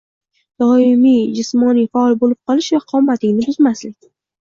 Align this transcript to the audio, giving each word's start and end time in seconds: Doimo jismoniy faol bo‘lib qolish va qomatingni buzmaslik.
Doimo 0.63 1.11
jismoniy 1.41 1.87
faol 1.99 2.19
bo‘lib 2.25 2.41
qolish 2.43 2.73
va 2.79 2.83
qomatingni 2.97 3.51
buzmaslik. 3.53 3.99